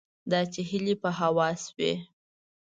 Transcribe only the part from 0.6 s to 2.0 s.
هیلې په هوا شوې